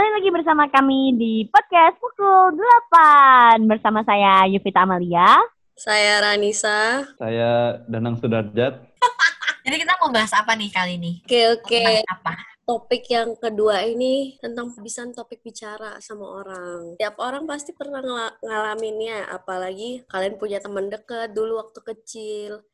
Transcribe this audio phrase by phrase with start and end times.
[0.00, 5.36] Kembali lagi bersama kami di podcast pukul 8 bersama saya Yuvita Amalia.
[5.76, 7.04] Saya Ranisa.
[7.20, 8.80] Saya Danang Sudarjat.
[9.68, 11.20] Jadi kita mau bahas apa nih kali ini?
[11.20, 11.84] Oke, oke.
[11.84, 12.32] Bahas apa?
[12.64, 16.96] Topik yang kedua ini tentang bisa topik bicara sama orang.
[16.96, 22.64] Tiap orang pasti pernah ngala- ngalaminnya, apalagi kalian punya teman dekat dulu waktu kecil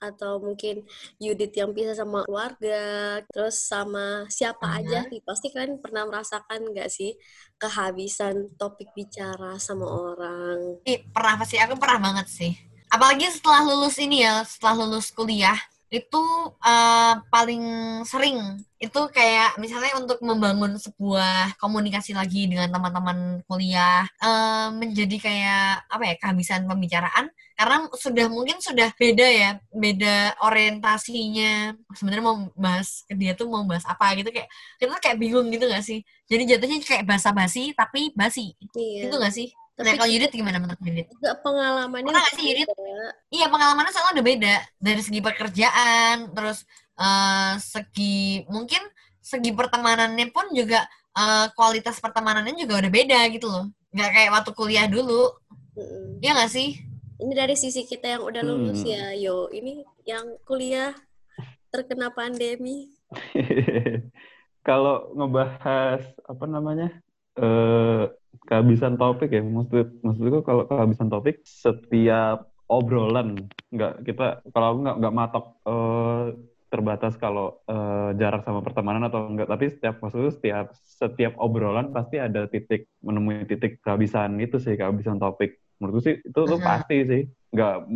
[0.00, 0.84] atau mungkin
[1.18, 4.76] Yudit yang pisah sama keluarga, terus sama siapa Mhm.
[4.82, 7.16] aja sih, pasti kalian pernah merasakan nggak sih
[7.56, 10.80] kehabisan topik bicara sama orang?
[10.84, 12.52] Ih, pernah pasti aku pernah banget sih.
[12.92, 15.58] Apalagi setelah lulus ini ya, setelah lulus kuliah
[15.90, 16.22] itu
[16.66, 17.64] eh, paling
[18.02, 18.58] sering.
[18.76, 26.02] Itu kayak misalnya untuk membangun sebuah komunikasi lagi dengan teman-teman kuliah eh, menjadi kayak apa
[26.10, 27.30] ya kehabisan pembicaraan.
[27.56, 31.72] Karena sudah mungkin sudah beda ya beda orientasinya.
[31.96, 35.86] Sebenarnya mau bahas dia tuh mau bahas apa gitu kayak kita kayak bingung gitu gak
[35.86, 36.04] sih?
[36.28, 38.52] Jadi jatuhnya kayak basa-basi tapi basi.
[38.76, 39.08] Iya.
[39.08, 42.44] itu gak sih Tapi nah kalau Yudit gimana menurut Yudit juga pengalamannya Pernah nggak sih,
[42.48, 42.66] Yudit?
[42.72, 43.06] beda.
[43.28, 46.58] Iya pengalamannya soalnya udah beda dari segi pekerjaan, terus
[46.96, 48.16] eh, segi
[48.48, 48.80] mungkin
[49.20, 50.80] segi pertemanannya pun juga
[51.12, 53.68] eh, kualitas pertemanannya juga udah beda gitu loh.
[53.92, 55.28] Nggak kayak waktu kuliah dulu,
[55.76, 56.24] Mm-mm.
[56.24, 56.80] iya nggak sih?
[57.16, 58.92] Ini dari sisi kita yang udah lulus Hmm.
[58.92, 59.48] ya, yo.
[59.48, 60.92] Ini yang kuliah
[61.68, 62.92] terkena pandemi.
[64.66, 66.90] Kalau ngebahas apa namanya
[67.36, 68.04] eh
[68.46, 74.96] kehabisan topik ya, maksud maksudku kalau kehabisan topik setiap obrolan nggak kita kalau aku nggak
[75.02, 76.24] nggak matok eh,
[76.66, 82.18] terbatas kalau eh, jarak sama pertemanan atau enggak tapi setiap maksudku setiap setiap obrolan pasti
[82.18, 85.58] ada titik menemui titik kehabisan itu sih kehabisan topik.
[85.78, 86.66] Menurutku sih itu tuh Aha.
[86.66, 87.22] pasti sih.
[87.54, 87.86] Nggak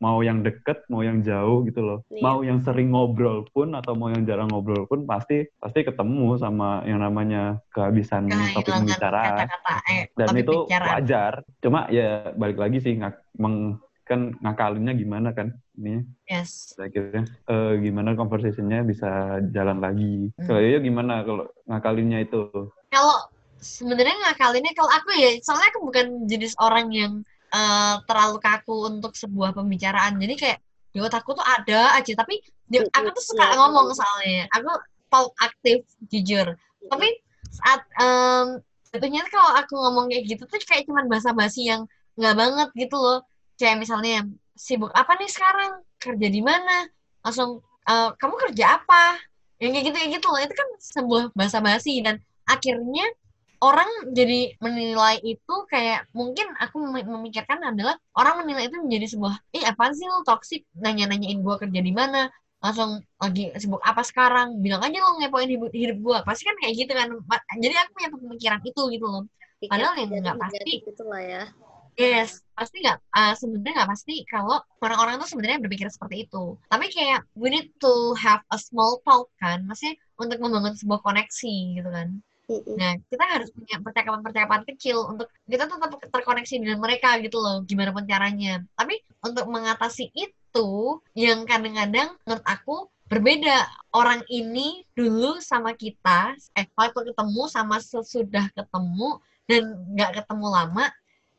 [0.00, 2.20] mau yang deket mau yang jauh gitu loh Iya.
[2.20, 6.80] mau yang sering ngobrol pun atau mau yang jarang ngobrol pun pasti pasti ketemu sama
[6.82, 9.46] yang namanya kehabisan topik Kehilangan pembicaraan
[9.86, 10.90] eh, dan topik itu pembicaraan.
[10.96, 16.72] wajar cuma ya balik lagi sih ngak, meng, kan ngakalinnya gimana kan ini Yes.
[16.74, 19.10] akhirnya eh, gimana conversationnya bisa
[19.52, 20.46] jalan lagi Hmm.
[20.48, 22.48] kalau Yoyo gimana kalau ngakalinnya itu
[22.88, 27.12] Kalau sebenarnya ngakalinnya kalau aku ya, soalnya aku bukan jenis orang yang
[27.50, 30.16] eh, terlalu kaku untuk sebuah pembicaraan.
[30.16, 30.58] Jadi kayak
[30.90, 34.42] di otakku tuh ada aja, tapi di- aku tuh suka ngomong soalnya.
[34.50, 34.70] Aku
[35.06, 36.54] talk aktif, jujur.
[36.86, 37.08] Tapi
[37.50, 41.86] saat em jatuhnya tuh kalau aku ngomong kayak gitu tuh kayak cuman basa-basi yang
[42.18, 43.22] nggak banget gitu loh.
[43.54, 44.26] Kayak misalnya
[44.58, 45.82] sibuk apa nih sekarang?
[45.98, 46.86] Kerja di mana?
[47.22, 49.18] Langsung "Eh, kamu kerja apa?
[49.62, 50.40] Yang kayak gitu kayak gitu loh.
[50.42, 53.06] Itu kan sebuah basa-basi dan akhirnya
[53.60, 59.34] orang jadi menilai itu kayak mungkin aku mem- memikirkan adalah orang menilai itu menjadi sebuah
[59.56, 62.28] ih apaan sih lo toksik nanya-nanyain gua kerja di mana
[62.60, 66.74] langsung lagi sibuk apa sekarang bilang aja lo ngepoin hidup, hidup gua pasti kan kayak
[66.80, 67.08] gitu kan
[67.64, 69.24] jadi aku punya pemikiran itu gitu loh
[69.60, 70.72] Padahal yang nggak pasti.
[70.72, 71.42] negatif itulah ya.
[72.00, 72.98] Yes, pasti nggak.
[73.12, 76.56] ah, sebenarnya nggak pasti kalau orang-orang tuh sebenarnya berpikir seperti itu.
[76.72, 81.54] Tapi kayak we need to have a small talk kan, maksudnya untuk membangun sebuah koneksi
[81.76, 82.08] gitu kan.
[82.50, 87.94] Nah, kita harus punya percakapan-percakapan kecil untuk kita tetap terkoneksi dengan mereka gitu loh, gimana
[87.94, 88.58] pun caranya.
[88.74, 90.70] Tapi untuk mengatasi itu,
[91.14, 93.66] yang kadang-kadang menurut aku berbeda.
[93.94, 99.18] Orang ini dulu sama kita, eh waktu ketemu sama sesudah ketemu
[99.50, 99.62] dan
[99.94, 100.86] nggak ketemu lama,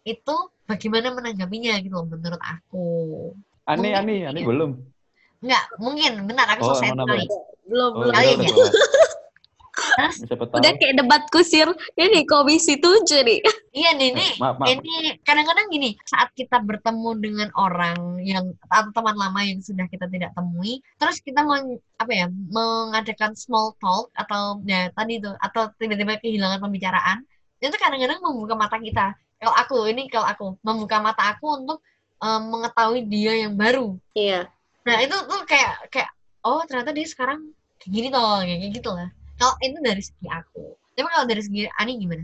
[0.03, 0.35] itu
[0.67, 2.87] bagaimana menanggapinya gitu loh menurut aku.
[3.67, 4.47] Ani Mungkin Ani Ani iya.
[4.47, 4.71] belum
[5.41, 7.17] Nggak, mungkin benar aku Oh, selesai apa?
[7.65, 8.13] Belum, oh belum.
[8.13, 8.29] Kali
[10.11, 11.67] siapa tahu Udah kayak debat kusir.
[11.97, 13.41] Ini komisi tujuh nih.
[13.71, 14.35] Iya nih, nih.
[14.35, 19.39] Eh, maaf maaf Ini kadang-kadang gini, saat kita bertemu dengan orang yang atau teman lama
[19.47, 21.55] yang sudah kita tidak temui, terus kita mau
[21.95, 27.23] apa ya, mengadakan small talk atau ya tadi tuh atau tiba-tiba kehilangan pembicaraan,
[27.63, 29.15] itu kadang-kadang membuka mata kita.
[29.39, 31.79] Kalau aku ini kalau aku membuka mata aku untuk
[32.19, 33.95] em, mengetahui dia yang baru.
[34.11, 34.51] Iya.
[34.83, 36.11] Nah, itu tuh kayak kayak
[36.43, 39.09] oh, ternyata dia sekarang kayak gini toh, kayak kayak gitu lah.
[39.41, 40.77] Kalau itu dari segi aku.
[40.93, 42.21] Tapi kalau dari segi Ani gimana?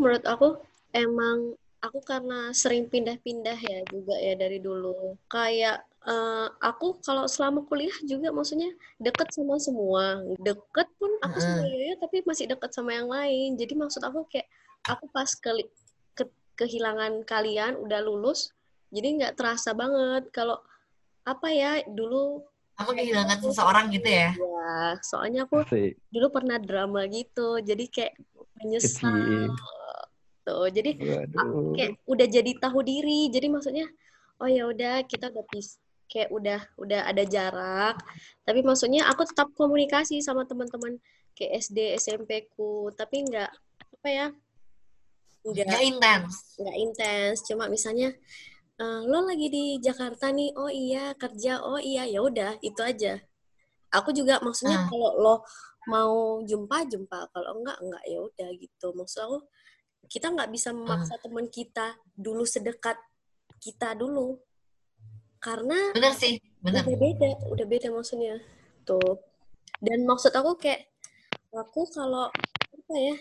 [0.00, 0.48] Menurut aku
[0.96, 1.52] emang
[1.84, 5.12] aku karena sering pindah-pindah ya juga ya dari dulu.
[5.28, 10.24] Kayak eh, aku kalau selama kuliah juga maksudnya deket sama semua.
[10.40, 11.92] Deket pun aku sama Heeh.
[11.92, 13.60] Yoyo tapi masih deket sama yang lain.
[13.60, 14.48] Jadi maksud aku kayak
[14.88, 15.68] aku pas ke,
[16.16, 18.52] ke- kehilangan kalian udah lulus,
[18.88, 20.60] jadi nggak terasa banget kalau
[21.24, 22.44] apa ya dulu
[22.74, 24.30] Kamu kehilangan seseorang gitu ya?
[24.34, 25.62] ya soalnya aku
[26.10, 28.14] dulu pernah drama gitu jadi kayak
[28.58, 29.54] menyesal
[30.44, 30.68] tuh.
[30.68, 31.72] Jadi waduh.
[31.74, 33.32] kayak udah jadi tahu diri.
[33.32, 33.86] Jadi maksudnya
[34.38, 37.96] oh ya udah kita udah pis kayak udah udah ada jarak.
[38.44, 41.00] Tapi maksudnya aku tetap komunikasi sama teman-teman
[41.34, 42.92] kayak SD SMP ku.
[42.92, 43.50] Tapi nggak
[44.00, 44.28] apa ya
[45.44, 46.56] Nggak intens.
[46.56, 47.36] nggak intens.
[47.44, 48.12] Cuma misalnya
[48.74, 50.50] eh, lo lagi di Jakarta nih.
[50.56, 51.62] Oh iya kerja.
[51.62, 53.20] Oh iya ya udah itu aja.
[53.94, 54.86] Aku juga maksudnya Ah.
[54.90, 55.34] kalau lo
[55.86, 57.30] mau jumpa jumpa.
[57.30, 58.86] Kalau enggak enggak ya udah gitu.
[58.92, 59.38] Maksud aku
[60.10, 62.98] kita nggak bisa memaksa teman kita dulu sedekat
[63.62, 64.36] kita dulu.
[65.38, 66.82] Karena Bener sih, bener.
[66.84, 68.40] udah beda udah beda maksudnya.
[68.84, 69.20] Tuh.
[69.80, 70.88] Dan maksud aku kayak
[71.54, 72.26] aku kalau
[72.74, 73.16] apa ya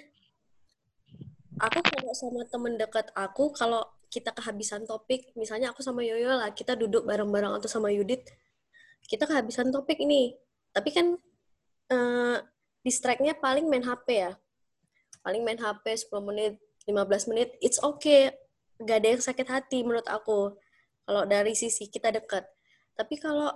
[1.62, 6.54] aku kalau sama temen dekat aku kalau kita kehabisan topik misalnya aku sama Yoyo lah
[6.54, 8.30] kita duduk bareng-bareng atau sama Yudit
[9.10, 10.38] kita kehabisan topik ini.
[10.71, 11.18] Tapi kan
[11.92, 12.38] eh,
[12.86, 14.31] distract-nya paling main HP ya.
[15.24, 16.54] Paling main HP 10 menit
[16.86, 18.31] 15 menit it's okay.
[18.83, 20.56] Gak ada yang sakit hati menurut aku
[21.04, 22.48] kalau dari sisi kita dekat
[22.95, 23.51] tapi kalau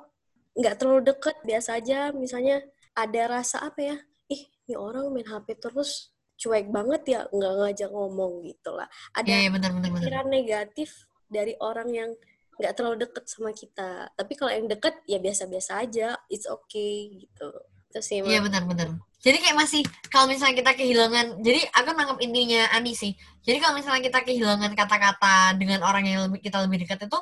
[0.57, 2.59] nggak terlalu deket biasa aja misalnya
[2.97, 7.89] ada rasa apa ya ih ini orang main HP terus cuek banget ya nggak ngajak
[7.89, 10.01] ngomong gitu lah ada Iya, iya, bener, bener, bener.
[10.05, 10.89] pikiran negatif
[11.27, 12.09] dari orang yang
[12.57, 17.49] nggak terlalu deket sama kita tapi kalau yang deket ya biasa-biasa aja it's okay gitu
[17.87, 18.45] itu sih Iya, Mak.
[18.49, 18.87] bener, bener.
[19.17, 19.81] Jadi kayak masih,
[20.13, 23.17] kalau misalnya kita kehilangan, jadi aku nangkep intinya Ani sih.
[23.41, 27.19] Jadi kalau misalnya kita kehilangan kata-kata dengan orang yang lebih, kita lebih dekat itu,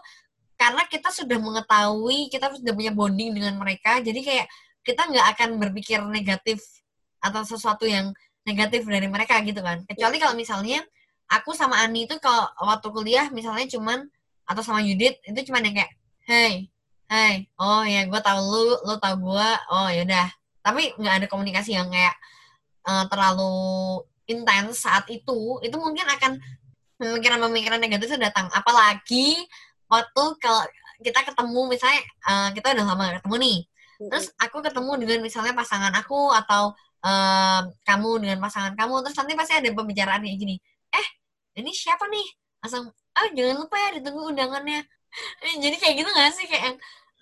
[0.59, 4.47] karena kita sudah mengetahui, kita sudah punya bonding dengan mereka, jadi kayak
[4.83, 6.59] kita nggak akan berpikir negatif
[7.23, 8.11] atau sesuatu yang
[8.45, 9.83] negatif dari mereka gitu kan.
[9.89, 10.86] Kecuali kalau misalnya
[11.30, 14.06] aku sama Ani itu kalau waktu kuliah misalnya cuman
[14.45, 15.92] atau sama Yudit itu cuman yang kayak
[16.30, 16.69] hey
[17.09, 20.30] hey oh ya gue tahu lu lu tahu gue oh yaudah
[20.62, 22.13] tapi nggak ada komunikasi yang kayak
[22.86, 26.38] eh, terlalu intens saat itu itu mungkin akan
[26.97, 28.47] pemikiran-pemikiran negatif itu datang.
[28.51, 29.36] Apalagi
[29.92, 30.63] waktu kalau
[31.03, 33.59] kita ketemu misalnya eh, kita udah lama gak ketemu nih.
[33.95, 36.75] Terus aku ketemu dengan misalnya pasangan aku atau
[37.06, 40.56] em, kamu dengan pasangan kamu terus nanti pasti ada pembicaraan kayak gini
[40.96, 41.07] eh
[41.60, 42.28] ini siapa nih?
[42.63, 42.86] Langsung
[43.16, 44.84] ah jangan lupa ya ditunggu undangannya.
[45.44, 46.78] Eh, jadi kayak gitu gak sih kayak yang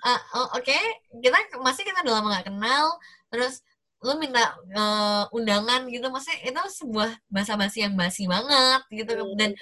[0.10, 0.78] eh, oh, oke
[1.22, 2.98] kita masih kita udah lama gak kenal
[3.30, 3.62] terus
[4.04, 9.14] lu minta eh, undangan gitu maksudnya itu sebuah bahasa basi yang basi banget gitu.
[9.38, 9.54] Dan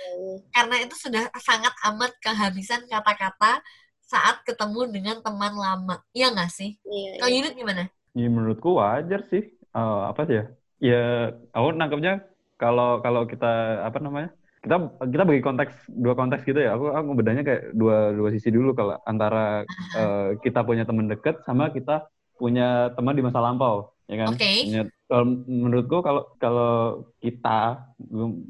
[0.56, 3.60] karena itu sudah sangat amat kehabisan kata-kata
[4.02, 6.00] saat ketemu dengan teman lama.
[6.16, 6.80] Iya nggak sih?
[6.84, 7.38] Iya, kalau iya.
[7.40, 7.84] Yudit gimana?
[8.12, 9.44] Ya, menurutku wajar sih.
[9.72, 10.46] Eh, apa sih ya?
[10.82, 11.04] Ya,
[11.56, 12.26] aku nangkepnya
[12.60, 14.30] kalau kalau kita apa namanya?
[14.62, 16.76] Kita kita bagi konteks dua konteks gitu ya.
[16.76, 19.64] Aku aku bedanya kayak dua dua sisi dulu kalau antara
[19.96, 22.06] eh, kita punya teman dekat sama kita
[22.38, 24.34] punya teman di masa lampau, ya kan?
[24.34, 24.66] Oke.
[25.08, 26.74] Kalau menurutku kalau kalau
[27.22, 27.86] kita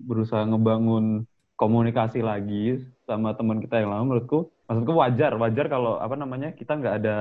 [0.07, 1.27] berusaha ngebangun
[1.59, 6.79] komunikasi lagi sama teman kita yang lama, menurutku maksudku wajar wajar kalau apa namanya kita
[6.79, 7.17] nggak ada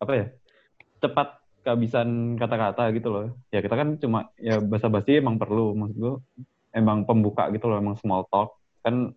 [0.00, 0.26] apa ya
[1.04, 3.26] cepat kehabisan kata-kata gitu loh.
[3.48, 6.14] Ya kita kan cuma ya basa-basi emang perlu maksud gue
[6.76, 8.60] emang pembuka gitu loh, emang small talk.
[8.84, 9.16] Kan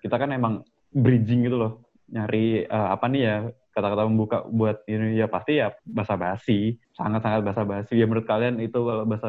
[0.00, 1.72] kita kan emang bridging gitu loh.
[2.08, 3.36] Nyari eh, apa nih ya
[3.72, 8.00] kata-kata pembuka buat ini ya pasti ya basa-basi, sangat-sangat basa-basi.
[8.00, 9.28] Ya menurut kalian itu kalau basa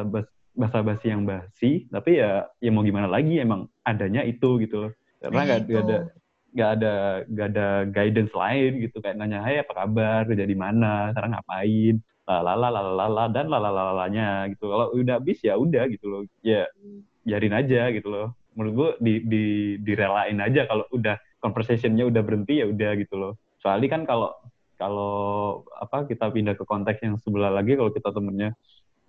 [0.54, 4.92] basa-basi yang basi, tapi ya ya mau gimana lagi emang adanya itu gitu loh.
[5.20, 5.98] Karena Nah, nggak nggak ada
[6.54, 6.94] nggak ada
[7.26, 11.98] nggak ada guidance lain gitu kayak nanya hai apa kabar kerja di mana sekarang ngapain
[12.24, 16.64] lalala lalala dan lalalalanya gitu kalau udah habis ya udah gitu loh ya
[17.24, 19.44] biarin aja gitu loh menurut gua di di
[19.82, 24.32] direlain aja kalau udah conversationnya udah berhenti ya udah gitu loh soalnya kan kalau
[24.80, 25.14] kalau
[25.76, 28.50] apa kita pindah ke konteks yang sebelah lagi kalau kita temennya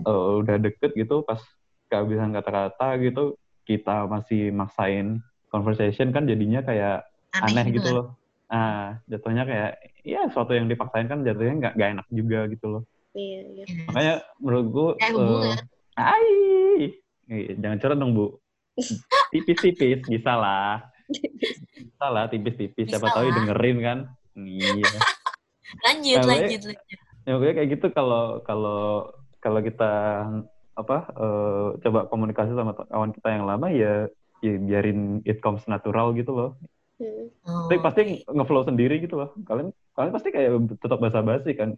[0.04, 1.40] eh, udah deket gitu pas
[1.88, 7.08] kehabisan kata-kata gitu kita masih maksain conversation kan jadinya kayak
[7.42, 7.96] aneh, gitu kan?
[7.96, 8.08] loh.
[8.46, 9.72] Nah, jatuhnya kayak
[10.06, 12.84] ya sesuatu yang dipaksain kan jatuhnya nggak nggak enak juga gitu loh.
[13.16, 13.66] Iya, iya.
[13.88, 15.58] Makanya menurut gue Kayak hubungan.
[15.96, 16.30] ai
[17.26, 18.26] Eh, jangan curhat dong bu.
[19.32, 20.84] Tipis-tipis bisa lah.
[21.10, 22.86] Bisa lah tipis-tipis.
[22.86, 23.98] Siapa tahu dengerin kan.
[24.36, 24.84] Iya.
[25.82, 29.92] lanjut Kalau- lanjut lanjut ya pokoknya kayak gitu kalau kalau kalau kita
[30.76, 34.06] apa eh, coba komunikasi sama kawan kita yang lama ya
[34.44, 36.52] ya biarin it comes natural gitu loh.
[36.96, 37.28] Hmm.
[37.44, 39.34] Oh, Tapi pasti ngeflow sendiri gitu loh.
[39.42, 41.74] Kalian kalian pasti kayak tetap basa-basi kan.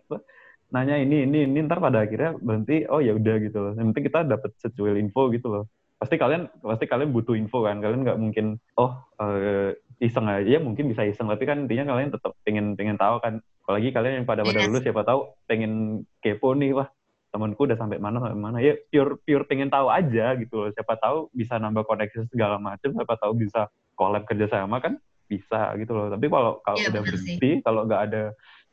[0.67, 3.71] Nanya ini ini ini ntar pada akhirnya berhenti oh ya udah gitu loh.
[3.79, 5.63] Yang penting kita dapat secuil info gitu loh.
[5.97, 7.79] Pasti kalian pasti kalian butuh info kan.
[7.79, 8.91] Kalian nggak mungkin oh
[9.23, 13.23] eh, iseng aja ya mungkin bisa iseng tapi kan intinya kalian tetap pengen pengen tahu
[13.23, 13.39] kan.
[13.63, 14.67] Apalagi kalian yang pada pada Yes.
[14.67, 16.87] lulus siapa tahu pengen kepo nih wah
[17.31, 20.69] temanku udah sampai mana sampai mana ya pure pure pengen tahu aja gitu loh.
[20.75, 22.91] Siapa tahu bisa nambah koneksi segala macam.
[22.91, 26.07] Siapa tahu bisa collab kerjasama kan bisa gitu loh.
[26.07, 28.23] Tapi kalau kalau Iya, udah berhenti, kalau nggak ada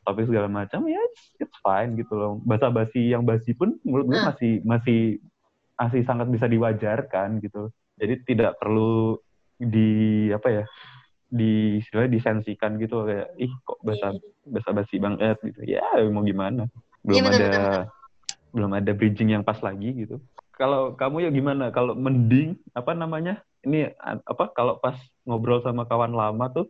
[0.05, 1.01] topik segala macam ya
[1.41, 2.31] it's, fine gitu loh.
[2.45, 4.29] Bahasa basi yang basi pun menurut gue Hmm.
[4.29, 4.99] masih masih
[5.75, 7.73] masih sangat bisa diwajarkan gitu.
[7.97, 9.17] Jadi tidak perlu
[9.57, 10.63] di apa ya
[11.25, 14.13] di istilahnya disensikan gitu kayak ih kok basa
[14.45, 15.81] basa basi banget gitu ya
[16.13, 16.69] mau gimana
[17.01, 17.85] belum Iya, betul, ada betul, betul.
[18.55, 20.21] belum ada bridging yang pas lagi gitu
[20.55, 24.95] kalau kamu ya gimana kalau mending apa namanya ini apa kalau pas
[25.25, 26.69] ngobrol sama kawan lama tuh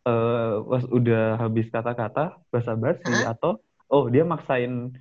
[0.00, 3.36] eh pas udah habis kata-kata basa-basi Hah?
[3.36, 3.60] atau
[3.92, 4.94] oh dia maksain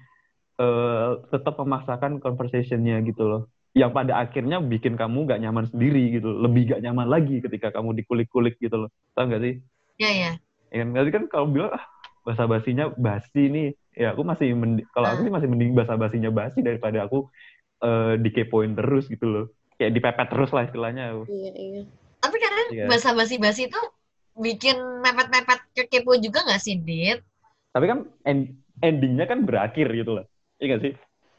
[0.60, 3.42] eh tetap memaksakan conversationnya gitu loh
[3.78, 7.96] yang pada akhirnya bikin kamu gak nyaman sendiri gitu lebih gak nyaman lagi ketika kamu
[8.02, 9.56] dikulik-kulik gitu loh tau gak sih
[10.00, 10.32] Iya, iya.
[10.72, 11.84] ya kan Tadi kan kalau bilang ah
[12.28, 14.52] basa basinya basi nih ya aku masih
[14.92, 17.28] kalau aku sih masih mending basa basinya basi daripada aku
[17.80, 19.46] eh dikepoin terus gitu loh
[19.80, 21.82] kayak dipepet terus lah istilahnya Iya, iya.
[22.20, 22.86] Tapi kadang Iya.
[22.92, 23.80] bahasa basi-basi itu
[24.46, 25.60] bikin mepet-mepet
[25.92, 27.20] kepo juga nggak sih, Dit?
[27.74, 30.26] tapi kan end- endingnya kan berakhir gitu loh
[30.60, 30.92] iya gak sih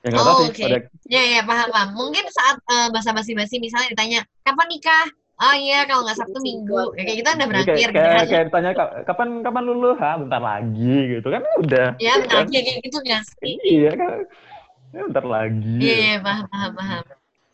[0.02, 0.62] ya nggak Oh, oke.
[0.64, 0.76] pada
[1.10, 1.88] Iya, iya, paham, paham.
[1.98, 5.06] Mungkin saat eh, bahasa basi-basi misalnya ditanya, kapan nikah?
[5.40, 6.82] Oh iya, kalau nggak Sabtu Minggu.
[6.96, 7.66] Ya, kayak gitu udah Jadi berakhir.
[7.66, 8.26] kayak, gitu kayak, kan.
[8.30, 12.46] kayak ditanya "Ka- kapan kapan lulus ha bentar lagi gitu kan udah Ya, bentar kan?
[12.46, 13.54] lagi kayak gitu nggak sih?
[13.70, 14.10] iya kan
[14.94, 17.04] Ya, bentar lagi Iya, iya, paham, paham, paham.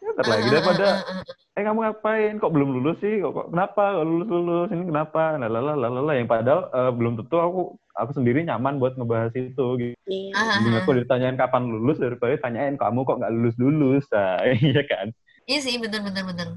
[0.06, 1.58] Ya, lagi Ah, daripada ah, ah, ah.
[1.58, 5.34] eh kamu ngapain kok belum lulus sih kok, kok kenapa kok lulus lulus ini kenapa
[5.34, 7.60] lalala lalala yang padahal eh, belum tentu aku
[7.98, 10.62] aku sendiri nyaman buat ngebahas itu gitu Iya.
[10.62, 10.80] Mending ah.
[10.86, 15.10] aku ditanyain kapan lulus daripada tanyain kamu kok nggak lulus lulus nah, iya kan
[15.46, 16.48] Iya sih, bener bener bener.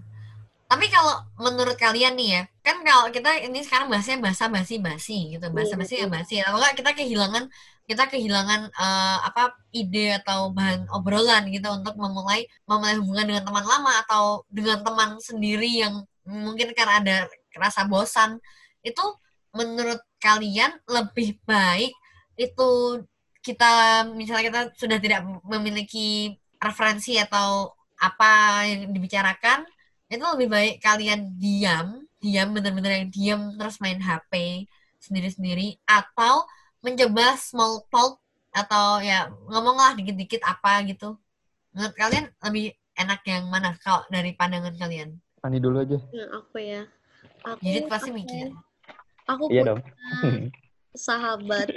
[0.69, 5.33] Tapi kalau menurut kalian nih ya, kan kalau kita ini sekarang bahasnya bahasa basi basi
[5.33, 6.33] gitu, bahasa Iya, basi ya basi.
[6.45, 7.43] Kalau nggak kita kehilangan
[7.89, 13.65] kita kehilangan eh, apa ide atau bahan obrolan gitu untuk memulai memulai hubungan dengan teman
[13.65, 17.17] lama atau dengan teman sendiri yang mungkin karena ada
[17.57, 18.37] rasa bosan
[18.85, 19.01] itu
[19.57, 21.89] menurut kalian lebih baik
[22.37, 22.69] itu
[23.41, 29.65] kita misalnya kita sudah tidak memiliki referensi atau apa yang dibicarakan
[30.09, 34.65] itu lebih baik kalian diam diam bener-bener yang diam terus main HP
[34.99, 36.43] sendiri-sendiri atau
[36.83, 38.19] mencoba small talk
[38.51, 41.15] atau ya ngomonglah dikit-dikit apa gitu.
[41.71, 45.15] Menurut kalian lebih enak yang mana kalau dari pandangan kalian?
[45.45, 45.95] Ani dulu aja.
[46.11, 46.83] Nah, aku ya.
[47.47, 48.51] Aku, Judit pasti mikir.
[49.29, 49.81] Aku iya punya dong
[50.97, 51.69] sahabat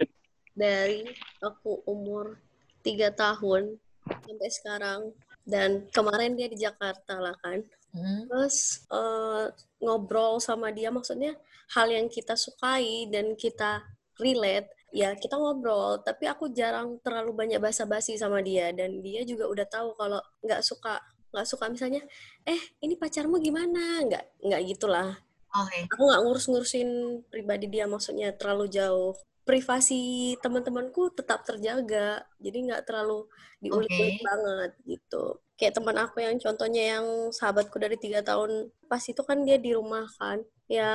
[0.57, 1.05] dari
[1.45, 2.41] aku umur
[2.83, 5.01] tiga tahun sampai sekarang.
[5.43, 8.25] Dan kemarin dia di Jakarta lah kan Hmm.
[8.25, 9.53] terus eh,
[9.85, 11.37] ngobrol sama dia maksudnya
[11.77, 13.85] hal yang kita sukai dan kita
[14.17, 16.05] relate ya kita ngobrol.
[16.05, 18.71] Tapi aku jarang terlalu banyak basa-basi sama dia.
[18.71, 21.01] Dan dia juga udah tahu kalau nggak suka
[21.33, 22.05] nggak suka misalnya
[22.45, 24.05] eh ini pacarmu gimana?
[24.05, 25.17] Nggak nggak gitulah.
[25.53, 25.89] Oke.
[25.89, 26.89] Aku nggak ngurus-ngurusin
[27.33, 32.23] pribadi dia maksudnya terlalu jauh privasi teman-temanku tetap terjaga.
[32.39, 33.27] Jadi nggak terlalu
[33.63, 34.27] diulik-ulik Oke.
[34.27, 35.25] banget gitu.
[35.59, 39.75] Kayak teman aku yang contohnya yang sahabatku dari tiga tahun pas itu kan dia di
[39.75, 40.43] rumah kan.
[40.71, 40.91] Ya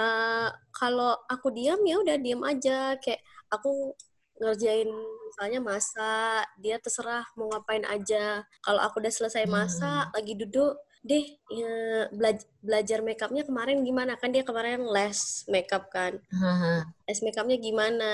[0.74, 2.96] kalau aku diam ya udah diam aja.
[3.00, 3.96] Kayak aku
[4.38, 4.90] ngerjain
[5.28, 8.44] misalnya masak dia terserah mau ngapain aja.
[8.64, 9.54] Kalau aku udah selesai Hmm.
[9.54, 11.74] masak lagi duduk deh ya,
[12.14, 14.16] belaj- belajar makeupnya kemarin gimana?
[14.18, 16.18] Kan dia kemarin les makeup kan.
[16.34, 16.86] Haha.
[17.08, 18.12] les makeupnya gimana?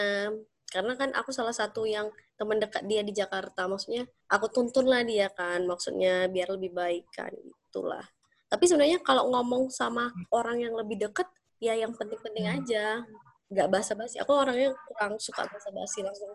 [0.72, 3.70] Karena kan aku salah satu yang teman dekat dia di Jakarta.
[3.70, 5.64] Maksudnya aku tuntun lah dia kan.
[5.70, 8.04] Maksudnya biar lebih baik kan itulah
[8.54, 11.26] tapi sebenarnya kalau ngomong sama orang yang lebih deket
[11.58, 12.62] ya yang penting-penting Hmm.
[12.62, 12.86] aja.
[13.50, 14.22] Nggak basa-basi.
[14.22, 16.30] Aku orangnya kurang suka basa-basi langsung.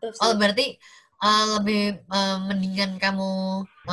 [0.00, 0.80] Terus Oh, berarti
[1.20, 3.28] eh, lebih eh, mendingan kamu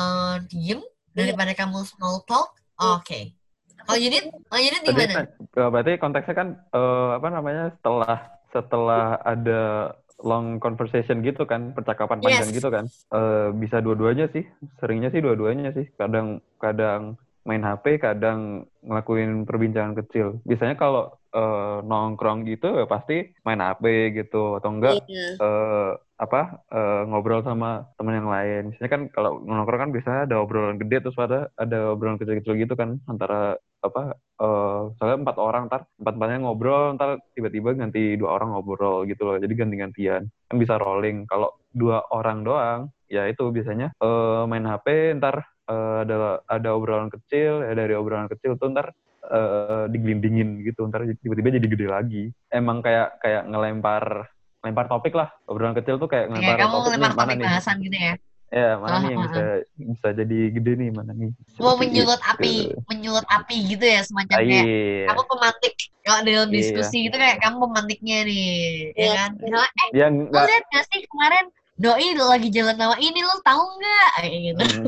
[0.00, 0.80] eh, diem
[1.12, 2.54] daripada kamu small talk?
[2.76, 3.34] Oke.
[3.80, 5.14] Kalau Yudit, kalau Yudit Tadi gimana?
[5.14, 8.16] kan, eh, berarti konteksnya kan eh, apa namanya setelah
[8.50, 9.62] setelah ada
[10.20, 12.54] long conversation gitu kan percakapan panjang Yes.
[12.54, 14.44] gitu kan Eh, bisa dua-duanya sih
[14.76, 16.26] seringnya sih dua-duanya sih kadang
[16.56, 18.38] kadang main HP kadang
[18.80, 25.00] ngelakuin perbincangan kecil biasanya kalau eh, nongkrong gitu ya pasti main HP gitu atau enggak
[25.06, 25.26] Iya.
[25.36, 28.62] eh apa eh, ngobrol sama teman yang lain.
[28.70, 32.76] Misalnya kan kalau nongkrong kan biasanya ada obrolan gede terus ada ada obrolan kecil-kecil gitu
[32.76, 34.02] kan antara apa
[34.40, 39.24] eh soalnya empat orang ntar empat empatnya ngobrol ntar tiba-tiba ganti dua orang ngobrol gitu
[39.24, 44.68] loh jadi ganti-gantian kan bisa rolling kalau dua orang doang ya itu biasanya eh main
[44.68, 48.92] HP ntar eh, ada ada obrolan kecil ya dari obrolan kecil tuh ntar
[49.24, 52.22] eh, digelindingin gitu ntar tiba-tiba jadi gede lagi
[52.52, 54.28] emang kayak kayak ngelempar
[54.60, 57.46] lempar topik lah obrolan kecil tuh kayak Kayak ngelempar kamu topik lempar mana topik nih
[57.48, 58.14] bahasan gitu ya?
[58.50, 59.42] ya mana nih yang Ah, bisa
[59.78, 61.30] bisa jadi gede nih mana nih
[61.62, 62.52] Mau menyulut api,
[62.90, 65.74] menyulut api gitu ya semacam Ah, kayak iya kamu pemantik.
[66.00, 66.56] Kalau dalam Iya.
[66.58, 68.48] diskusi gitu kayak kamu pemantiknya nih,
[68.90, 69.12] ya Iya.
[69.16, 69.30] kan?
[69.38, 71.44] Misalnya, eh, dia lo nggak lihat gak sih kemarin
[71.80, 74.84] doi lagi jalan sama ini lo tahu nggak kayak gitu Hmm.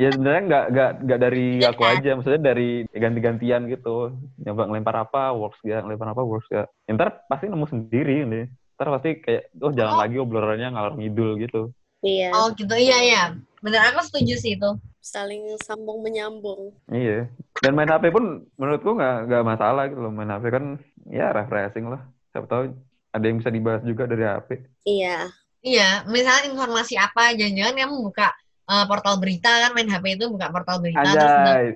[0.00, 1.92] ya sebenarnya nggak nggak nggak dari Iya aku kan?
[2.00, 3.96] aja maksudnya dari ganti-gantian gitu
[4.40, 8.44] nyoba ngelempar apa works gak ngelempar apa works gak ya, ntar pasti nemu sendiri nih
[8.80, 10.00] ntar pasti kayak oh jangan Oh.
[10.00, 11.68] lagi obrolannya ngalor ngidul gitu.
[12.00, 12.72] Iya, oh gitu.
[12.72, 13.22] Iya iya.
[13.60, 14.70] Bener aku setuju sih itu.
[14.98, 16.72] Saling sambung menyambung.
[16.88, 17.28] iya.
[17.56, 18.24] Dan main HP pun
[18.56, 20.08] menurutku nggak nggak masalah gitu loh.
[20.08, 20.64] Main HP kan
[21.06, 22.00] ya refreshing lah.
[22.32, 22.72] Siapa tahu
[23.10, 24.48] ada yang bisa dibahas juga dari HP
[24.82, 25.28] Iya,
[25.60, 25.88] iya.
[26.06, 28.32] Misalnya informasi apa jangan-jangan kamu buka
[28.64, 31.66] eh, portal berita kan main HP itu buka portal berita terus anjay.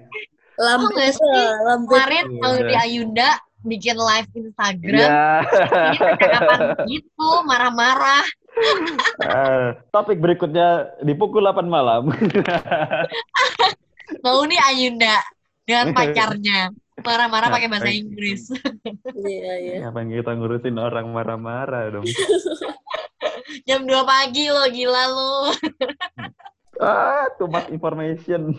[0.57, 1.27] lambe nggak sih?
[1.61, 1.85] lambe.
[1.85, 2.39] kemarin Iya.
[2.41, 3.31] kalau di Ayunda
[3.65, 5.01] bikin live Instagram.
[5.01, 5.29] Ya
[5.91, 8.25] ini percakapan gitu marah-marah.
[9.25, 12.13] Eh, topik berikutnya di pukul 8 malam.
[14.25, 15.17] Mau nih Ayunda
[15.65, 16.71] dengan pacarnya
[17.03, 18.53] marah-marah pakai bahasa Inggris.
[19.25, 19.75] Iya, iya.
[19.81, 22.05] ngapain kita ngurusin orang marah-marah dong?
[23.69, 25.49] Jam 2 pagi lo gila lo
[26.83, 28.53] ah too much information.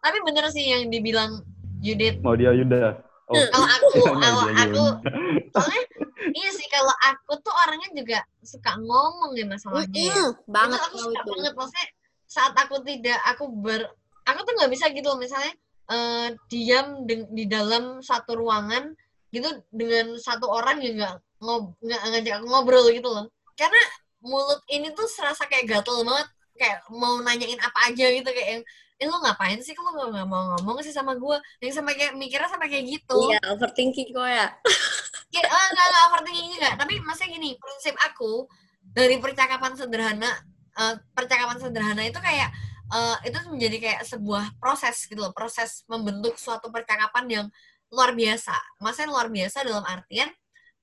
[0.00, 1.44] Tapi bener sih yang dibilang
[1.84, 2.22] Judith.
[2.24, 3.88] Mau dia Yunda oh kalau aku
[4.20, 4.84] kalau aku
[5.52, 5.82] soalnya
[6.36, 10.14] iya sih kalau aku tuh orangnya juga suka ngomong ya masalahnya ya.
[10.14, 11.30] Mm, banget itu aku suka itu.
[11.32, 11.88] banget maksudnya
[12.28, 13.80] saat aku tidak aku ber
[14.24, 15.52] aku tuh nggak bisa gitu loh, misalnya
[15.90, 18.94] eh, diam di, di dalam satu ruangan
[19.32, 23.26] gitu dengan satu orang yang nggak ngob nggak ngajak aku ngobrol gitu loh
[23.58, 23.82] karena
[24.22, 28.64] mulut ini tuh serasa kayak gatel banget kayak mau nanyain apa aja gitu kayak yang
[29.02, 32.14] eh lo ngapain sih kalau nggak nggak mau ngomong sih sama gue yang sampai kayak
[32.14, 34.46] mikirnya sampai kayak gitu Iya, overthinking kok ya.
[35.32, 36.70] Kayak, ah, enggak, enggak overthinking juga.
[36.78, 38.46] Tapi maksudnya gini, prinsip aku
[38.84, 40.30] dari percakapan sederhana,
[40.78, 42.52] eh, percakapan sederhana itu kayak,
[42.92, 47.46] eh, itu menjadi kayak sebuah proses gitu loh, proses membentuk suatu percakapan yang
[47.90, 48.54] luar biasa.
[48.84, 50.30] Maksudnya luar biasa dalam artian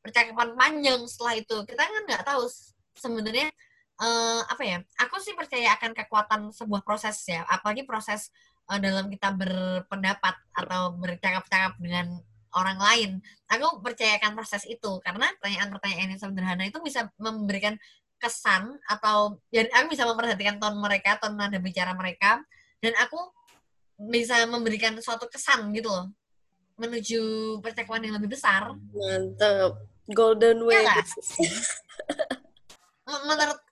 [0.04, 1.58] percakapan panjang setelah itu.
[1.70, 2.44] Kita kan nggak tahu
[3.00, 3.48] sebenarnya
[4.02, 4.78] eh, apa ya?
[5.08, 8.32] Aku sih percaya akan kekuatan sebuah proses ya, apalagi proses
[8.72, 13.12] eh, dalam kita berpendapat atau bercakap-cakap dengan orang lain
[13.50, 17.78] aku percayakan proses itu karena pertanyaan-pertanyaan yang sederhana itu bisa memberikan
[18.20, 22.44] kesan atau dan aku bisa memperhatikan ton mereka, ton nada bicara mereka
[22.84, 23.18] dan aku
[24.12, 26.12] bisa memberikan suatu kesan gitu loh
[26.80, 27.20] menuju
[27.60, 28.72] percakapan yang lebih besar.
[28.72, 29.84] Mantep.
[30.16, 30.80] Golden way.
[30.80, 31.08] Iya nggak?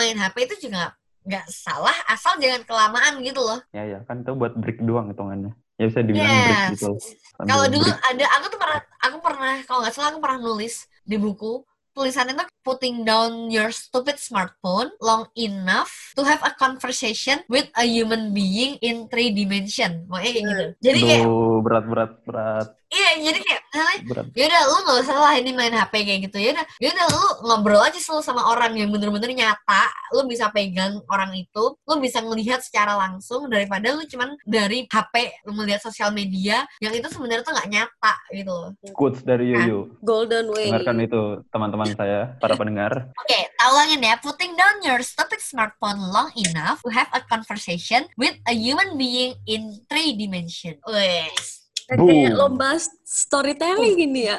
[0.00, 3.60] Main HP itu juga nggak salah asal jangan kelamaan gitu loh.
[3.70, 6.70] ya ya kan itu buat break doang hitungannya ya bisa dibilang break Yes.
[6.74, 6.90] gitu
[7.36, 8.08] Sambil Kalau dulu break.
[8.08, 11.60] ada aku tuh pernah aku pernah kalau nggak salah aku pernah nulis di buku
[11.90, 17.84] tulisannya tuh putting down your stupid smartphone long enough to have a conversation with a
[17.84, 20.06] human being in three dimension.
[20.06, 20.66] Makanya kayak gitu.
[20.80, 21.24] Jadi kayak
[21.60, 23.59] berat berat berat iya jadi kayak
[24.06, 27.82] berat yaudah lu nggak usah lah ini main HP kayak gitu yaudah yaudah lu ngobrol
[27.82, 29.84] aja selalu sama orang yang bener-bener nyata
[30.16, 35.44] lu bisa pegang orang itu lu bisa melihat secara langsung daripada lu cuman dari HP
[35.46, 39.90] lu melihat sosial media yang itu sebenarnya tuh nggak nyata gitu loh quotes dari Yoyo
[40.02, 40.70] Golden way.
[40.70, 44.14] dengarkan itu teman-teman saya para pendengar Oke, talangin ya.
[44.18, 49.38] Putting down your stupid smartphone long enough to have a conversation with a human being
[49.46, 50.80] in three dimension.
[50.88, 51.59] Wes.
[51.90, 52.38] Kayak Boom.
[52.38, 54.38] lomba storytelling gini ya.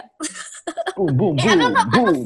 [0.96, 2.18] boom boom Eh, aku boom boom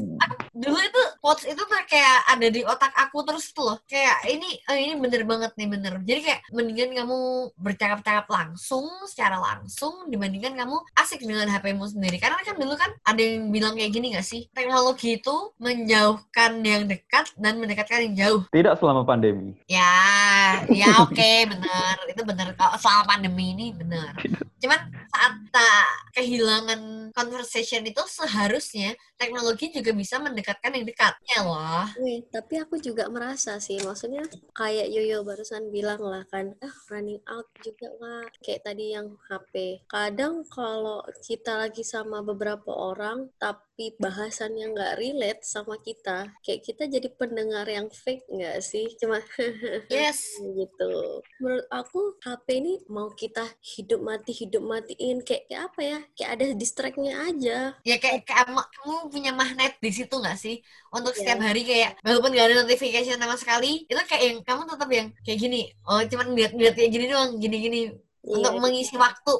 [0.56, 3.78] Dulu itu quotes itu tuh kayak ada di otak aku terus tuh loh.
[3.84, 5.92] Kayak ini eh, ini bener banget nih bener.
[6.00, 7.18] Jadi kayak mendingan kamu
[7.60, 12.16] bercakap-cakap langsung secara langsung dibandingkan kamu asik dengan HPmu sendiri.
[12.16, 14.48] Karena kan dulu kan ada yang bilang kayak gini gak sih?
[14.56, 18.42] Teknologi itu menjauhkan yang dekat dan mendekatkan yang jauh.
[18.54, 24.16] tidak selama pandemi Ya, ya oke bener itu bener kalau soal pandemi ini bener.
[24.56, 24.80] Cuman
[25.12, 25.72] saat kita
[26.12, 26.80] kehilangan
[27.16, 31.14] conversation itu seharusnya teknologi juga bisa mendekatkan yang dekat.
[31.26, 31.88] Ya loh.
[32.00, 37.20] Wih, tapi aku juga merasa sih, maksudnya kayak Yoyo barusan bilang lah kan, ah running
[37.28, 39.84] out juga lah, kayak tadi yang HP.
[39.88, 46.84] Kadang kalau kita lagi sama beberapa orang, tapi bahasannya nggak relate sama kita, kayak kita
[46.88, 48.86] jadi pendengar yang fake nggak sih?
[49.00, 49.20] Cuma
[49.92, 50.36] Yes.
[50.40, 51.20] gitu.
[51.40, 55.98] Menurut aku HP ini mau kita hidup mati hidup matiin kayak, kayak apa ya?
[56.16, 57.58] Kayak ada distract-nya aja.
[57.84, 60.54] Ya kayak kamu, kamu punya magnet di situ nggak sih?
[60.96, 61.18] Untuk Ya.
[61.18, 65.08] setiap hari kayak walaupun gak ada notification sama sekali, itu kayak yang kamu tetap yang
[65.24, 65.58] kayak gini.
[65.88, 67.78] Oh, cuman lihat-lihat kayak gini doang, gini-gini
[68.26, 69.34] untuk Iya, mengisi waktu.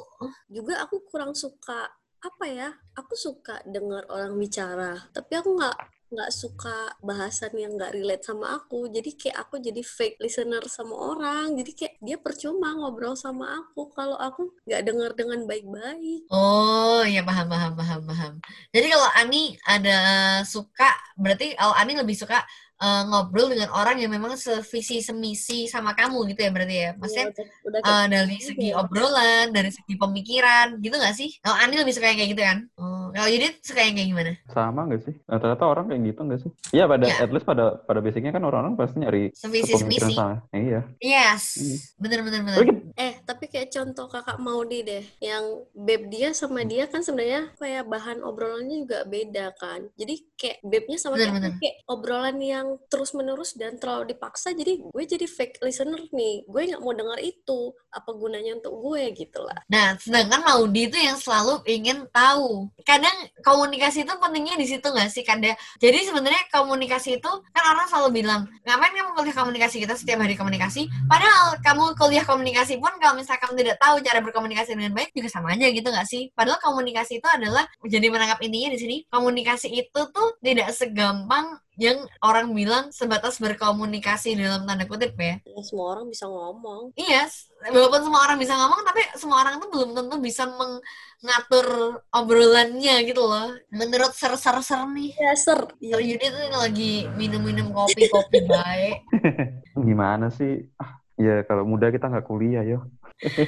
[0.55, 1.79] juga aku kurang suka
[2.17, 5.77] apa ya aku suka dengar orang bicara tapi aku nggak
[6.07, 8.87] nggak suka bahasan yang nggak relate sama aku.
[8.87, 11.55] Jadi kayak aku jadi fake listener sama orang.
[11.59, 13.91] Jadi kayak dia percuma ngobrol sama aku.
[13.91, 16.31] Kalau aku nggak dengar dengan baik-baik.
[16.31, 18.33] Oh, ya paham, paham, paham, paham.
[18.71, 19.97] Jadi kalau Ani ada
[20.47, 20.89] suka,
[21.19, 22.43] berarti kalau Ani lebih suka
[22.77, 26.89] eh, ngobrol dengan orang yang memang sevisi semisi sama kamu gitu ya berarti ya.
[26.93, 27.33] Maksudnya Iya,
[27.65, 28.75] udah, udah eh, dari segi Iya.
[28.77, 31.29] obrolan, dari segi pemikiran, gitu gak sih?
[31.41, 32.57] Oh, Ani lebih suka yang kayak gitu kan?
[32.75, 34.31] Oh, kalau Yudit suka yang kayak gimana?
[34.47, 35.15] Sama nggak sih?
[35.23, 36.51] Rata-rata orang kayak gitu nggak sih?
[36.71, 37.15] Iya pada Iya.
[37.19, 40.13] at least pada pada basicnya kan orang-orang pasti nyari Sevisi semisi.
[40.13, 40.41] sama.
[40.51, 40.81] Iya.
[40.99, 41.77] Yes, Hmm.
[41.97, 42.57] bener bener bener.
[42.95, 47.85] Eh, tapi kayak contoh kakak Maudi deh, yang beb dia sama dia kan sebenarnya kayak
[47.85, 49.85] bahan obrolannya juga beda kan.
[49.93, 51.57] Jadi kayak bebnya sama kayak, Bener-bener.
[51.57, 54.51] kayak obrolan yang terus menerus dan terlalu dipaksa.
[54.51, 56.43] Jadi gue jadi fake listener nih.
[56.45, 57.71] Gue nggak mau dengar itu.
[57.93, 59.57] Apa gunanya untuk gue gitu lah.
[59.71, 62.69] Nah, sedangkan Maudi itu yang selalu ingin tahu.
[62.83, 65.55] Kadang komunikasi itu pentingnya di situ nggak sih, Kanda?
[65.81, 70.37] Jadi sebenarnya komunikasi itu kan orang selalu bilang, ngapain kamu kuliah komunikasi kita setiap hari
[70.37, 70.91] komunikasi?
[71.09, 75.29] Padahal kamu kuliah komunikasi pun kalau misalnya kamu tidak tahu cara berkomunikasi dengan baik juga
[75.31, 76.29] sama aja gitu nggak sih?
[76.37, 81.97] Padahal komunikasi itu adalah jadi menangkap intinya di sini komunikasi itu tuh tidak segampang yang
[82.19, 85.37] orang bilang sebatas berkomunikasi dalam tanda kutip ya.
[85.39, 86.89] Ya, semua orang bisa ngomong.
[86.93, 91.67] Iya, s- walaupun semua orang bisa ngomong, tapi semua orang itu belum tentu bisa mengatur
[92.09, 93.53] obrolannya gitu loh.
[93.69, 95.69] Menurut ser-ser-ser nih, Ya, ser.
[95.69, 98.97] Ser Yudi tuh lagi minum-minum kopi-kopi baik.
[99.87, 100.65] Gimana sih?
[100.75, 102.89] Ah, ya kalau muda kita nggak kuliah yo.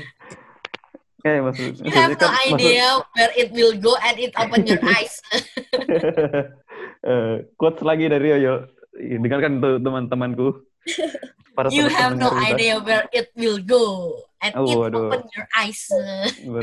[1.19, 4.31] Eh maksud, You have maksudnya no kan- maksud- idea where it will go and it
[4.39, 5.19] open your eyes.
[7.09, 8.69] Eh, quotes lagi dari Yoyo.
[8.93, 10.47] Dengarkan tuh teman-temanku.
[11.57, 12.45] Para You have no kita.
[12.53, 15.09] idea where it will go and Oh, it waduh.
[15.11, 15.81] open your eyes.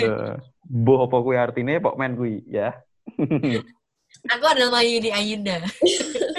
[0.86, 2.72] Boh apa kuwi artinya pok men kuwi ya.
[4.32, 5.60] Aku adalah Mayudi Ayunda.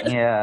[0.04, 0.36] Ya.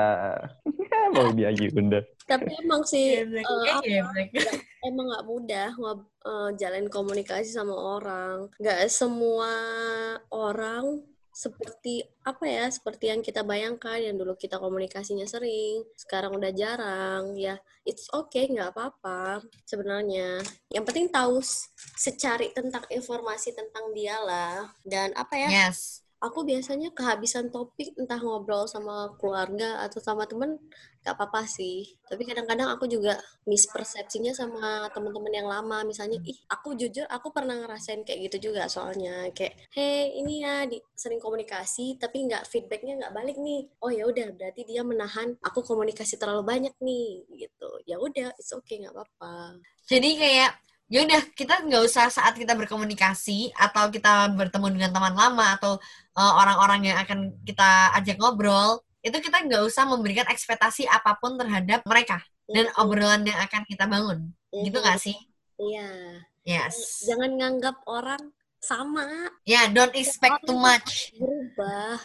[1.14, 2.02] Mau dia Yunda.
[2.26, 4.34] Tapi emang sih, apa, geblek.
[4.82, 8.50] emang nggak mudah ngob- eh, jalin komunikasi sama orang.
[8.58, 9.52] Nggak semua
[10.34, 16.56] orang seperti apa ya, seperti yang kita bayangkan yang dulu kita komunikasinya sering, sekarang udah
[16.56, 17.36] jarang.
[17.36, 20.40] Ya, it's okay, nggak apa-apa sebenarnya.
[20.72, 21.44] Yang penting tahu
[22.00, 24.72] secari tentang informasi tentang dia lah.
[24.88, 25.52] Dan apa ya?
[25.52, 26.05] Yes.
[26.24, 30.58] Aku biasanya kehabisan topik entah ngobrol sama keluarga atau sama temen
[31.06, 31.86] gak apa-apa sih.
[32.10, 33.14] Tapi kadang-kadang aku juga
[33.46, 35.86] mispersepsinya sama teman-teman yang lama.
[35.86, 39.30] Misalnya ih aku jujur aku pernah ngerasain kayak gitu juga soalnya.
[39.38, 43.70] Kayak hey ini ya di, sering komunikasi tapi nggak feedbacknya nggak balik nih.
[43.86, 47.70] Oh ya udah berarti dia menahan aku komunikasi terlalu banyak nih gitu.
[47.86, 49.62] Ya udah it's okay nggak apa-apa.
[49.86, 55.14] Jadi kayak ya udah kita nggak usah saat kita berkomunikasi atau kita bertemu dengan teman
[55.18, 55.82] lama atau
[56.14, 61.38] uh, orang-orang yang akan kita ajak ngobrol itu kita nggak usah memberikan ekspektasi apa pun
[61.38, 64.84] terhadap mereka dan Mhm, obrolan yang akan kita bangun gitu mhm.
[64.86, 65.18] nggak sih?
[65.58, 65.90] iya
[66.46, 67.02] Yes.
[67.10, 68.22] jangan nganggap orang
[68.62, 71.14] sama Ya, don't expect too much.
[71.18, 71.98] berubah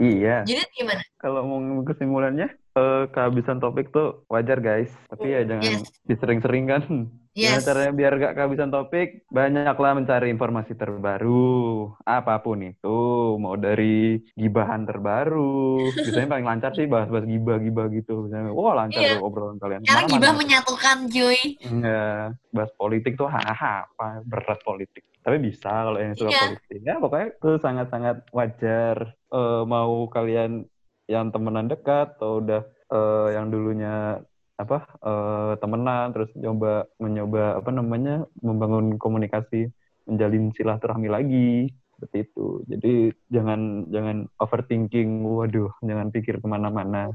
[0.00, 0.44] Iya.
[0.48, 1.02] Jadi gimana?
[1.20, 4.90] Kalau mau kesimpulannya, eh, kehabisan topik tuh wajar guys.
[5.08, 5.90] Tapi ya jangan Yes.
[6.04, 6.82] disering-sering kan.
[7.30, 7.62] Gimana Yes.
[7.62, 9.22] caranya biar gak kehabisan topik?
[9.30, 11.86] Banyaklah mencari informasi terbaru.
[12.02, 12.98] Apa pun itu.
[13.38, 15.78] Mau dari gibahan terbaru.
[15.94, 18.26] Biasanya paling lancar sih bahas-bahas gibah-gibah gitu.
[18.26, 19.22] Misalnya, wah lancar Iya.
[19.22, 19.86] obrolan kalian.
[19.86, 21.40] Karena gibah menyatukan, cuy.
[21.62, 25.06] Enggak, bahas politik tuh hahaha, apa berat politik.
[25.20, 26.42] Tapi bisa kalau yang suka Iya.
[26.50, 26.78] politik.
[26.82, 28.96] Ya pokoknya itu sangat-sangat wajar.
[29.30, 30.66] Eh, mau kalian
[31.10, 32.62] yang temenan dekat atau udah
[32.94, 34.22] eh, yang dulunya
[34.54, 39.74] apa eh, temenan terus nyoba mencoba apa namanya membangun komunikasi
[40.06, 42.46] menjalin silaturahmi lagi seperti itu.
[42.64, 42.94] Jadi
[43.28, 47.12] jangan jangan overthinking waduh jangan pikir ke mana-mana.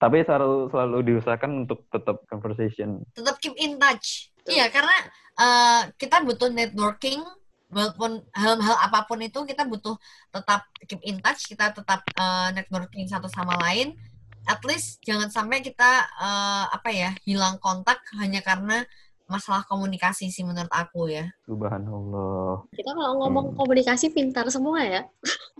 [0.00, 3.04] Tapi selalu selalu diusahakan untuk tetap conversation.
[3.12, 4.32] Tetap keep in touch.
[4.42, 4.96] Iya, karena
[5.38, 7.22] uh, kita butuh networking
[7.72, 9.96] walaupun hal-hal apa pun itu kita butuh
[10.28, 13.96] tetap keep in touch, kita tetap uh, networking satu sama lain.
[14.44, 18.84] At least jangan sampai kita uh, apa ya hilang kontak hanya karena
[19.24, 21.30] masalah komunikasi sih menurut aku ya.
[21.48, 22.68] Subhanallah.
[22.70, 23.56] Kita kalau ngomong Hmm.
[23.56, 25.02] komunikasi pintar semua ya.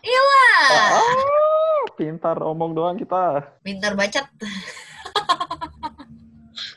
[0.04, 3.56] Ah, Oh, pintar omong doang kita.
[3.62, 4.26] pintar bacot.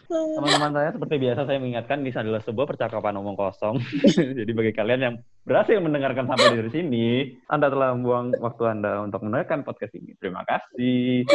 [0.06, 3.82] Teman-teman saya seperti biasa saya mengingatkan ini adalah sebuah percakapan omong kosong.
[4.40, 7.06] Jadi bagi kalian yang berhasil mendengarkan sampai dari sini,
[7.50, 10.14] Anda telah membuang waktu Anda untuk mendengarkan podcast ini.
[10.22, 11.26] Terima kasih.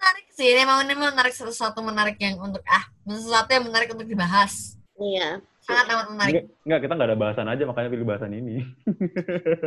[0.00, 4.08] Menarik sih, ini memang ini menarik sesuatu menarik yang untuk ah sesuatu yang menarik untuk
[4.08, 4.80] dibahas.
[4.96, 5.44] Iya.
[5.66, 6.32] Sangat amat menarik.
[6.32, 8.56] Enggak, enggak, kita nggak ada bahasan aja makanya pilih bahasan ini.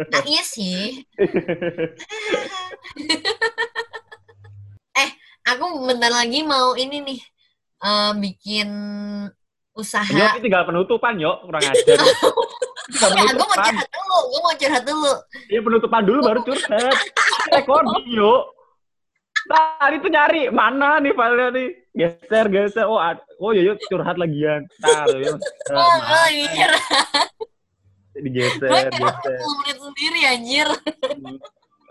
[0.09, 1.05] Nah, iya sih.
[5.03, 5.09] eh,
[5.45, 7.19] aku bentar lagi mau ini nih
[7.79, 8.69] eh, bikin
[9.73, 10.11] usaha.
[10.11, 11.43] Yuk, ini tinggal penutupan, yuk.
[11.47, 11.97] Kurang ajar.
[12.89, 15.13] Ya, gue mau curhat dulu, gue mau curhat dulu.
[15.45, 16.95] Iya, penutupan dulu baru curhat.
[17.53, 18.49] Recording, yuk.
[19.45, 21.67] Tadi tuh nyari mana nih filenya nih.
[21.93, 22.85] Geser, geser.
[22.89, 24.65] Oh, ad- oh iya, yuk curhat lagian.
[24.81, 25.37] Ntar, ya.
[25.77, 26.73] Oh, oh iya.
[28.17, 29.37] Digeser, Gue kira geser.
[29.37, 30.67] 10 menit sendiri anjir.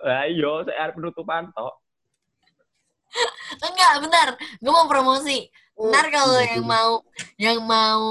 [0.03, 1.79] Ayo, saya penutupan toh.
[3.62, 4.29] Enggak, bentar.
[4.59, 5.46] Gue mau promosi.
[5.78, 6.74] Ntar kalau Hmm, yang betul.
[6.74, 6.90] mau
[7.38, 8.02] yang mau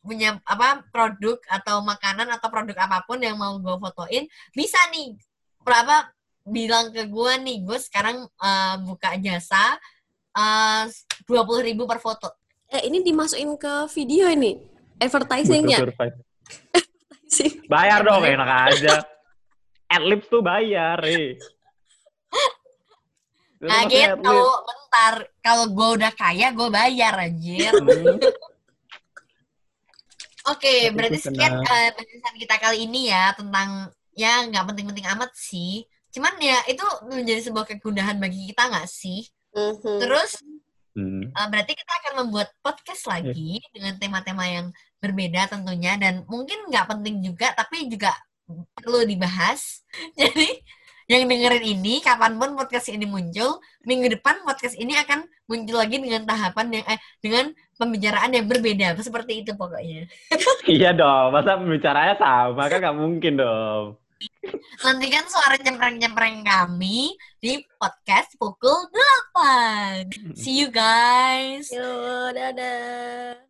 [0.00, 5.12] punya apa produk atau makanan atau produk apa pun yang mau gue fotoin bisa nih
[5.60, 6.08] berapa
[6.48, 9.76] bilang ke gue nih gue sekarang eh, buka jasa
[11.28, 12.32] dua puluh ribu per foto
[12.70, 14.54] Eh, ini dimasukin ke video ini.
[15.02, 15.82] Advertising-nya.
[17.66, 19.02] Bayar dong, enak aja.
[19.90, 21.34] Adlibs tuh bayar, eh.
[23.60, 28.16] Nah gitu bentar kalau gue udah kaya gue bayar anjir Hmm.
[30.48, 35.06] Oke, Tapi berarti sekian kena- eh, pembahasan kita kali ini ya tentang ya nggak penting-penting
[35.12, 35.84] amat sih.
[36.10, 39.28] Cuman ya itu menjadi sebuah kegundahan bagi kita nggak sih?
[39.52, 40.00] Mhm.
[40.00, 40.40] Terus
[40.90, 41.28] Hmm.
[41.28, 44.66] eh, berarti kita akan membuat podcast lagi dengan tema-tema yang
[44.98, 48.16] berbeda tentunya dan mungkin nggak penting juga tapi juga
[48.74, 49.84] perlu dibahas.
[50.18, 50.56] Jadi
[51.10, 55.98] yang dengerin ini kapan pun podcast ini muncul minggu depan podcast ini akan muncul lagi
[55.98, 60.06] dengan tahapan yang eh dengan pembicaraan yang berbeda seperti itu pokoknya.
[60.70, 63.98] Iya dong, masa pembicaranya sama kan nggak mungkin dong.
[64.84, 68.86] Nantikan suara cempreng-cempreng kami di podcast pukul
[69.34, 70.36] 8.
[70.36, 71.72] See you guys.
[71.72, 73.49] Yo, dadah.